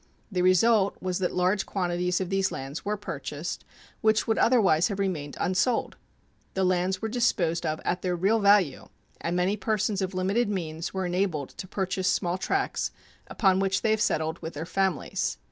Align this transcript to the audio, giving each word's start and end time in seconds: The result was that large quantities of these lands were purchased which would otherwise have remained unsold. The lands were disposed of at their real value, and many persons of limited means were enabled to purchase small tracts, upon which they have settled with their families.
The 0.31 0.41
result 0.41 0.97
was 0.99 1.19
that 1.19 1.31
large 1.35 1.67
quantities 1.67 2.19
of 2.19 2.31
these 2.31 2.51
lands 2.51 2.83
were 2.83 2.97
purchased 2.97 3.63
which 4.01 4.25
would 4.27 4.39
otherwise 4.39 4.87
have 4.87 4.97
remained 4.97 5.37
unsold. 5.39 5.95
The 6.55 6.63
lands 6.63 7.03
were 7.03 7.07
disposed 7.07 7.67
of 7.67 7.79
at 7.85 8.01
their 8.01 8.15
real 8.15 8.39
value, 8.39 8.87
and 9.19 9.35
many 9.35 9.57
persons 9.57 10.01
of 10.01 10.15
limited 10.15 10.49
means 10.49 10.91
were 10.91 11.05
enabled 11.05 11.49
to 11.49 11.67
purchase 11.67 12.07
small 12.09 12.39
tracts, 12.39 12.89
upon 13.27 13.59
which 13.59 13.83
they 13.83 13.91
have 13.91 14.01
settled 14.01 14.39
with 14.39 14.55
their 14.55 14.65
families. 14.65 15.37